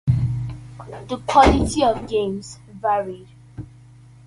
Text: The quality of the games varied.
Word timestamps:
The 1.09 1.21
quality 1.27 1.83
of 1.83 1.95
the 2.01 2.07
games 2.07 2.57
varied. 2.81 3.27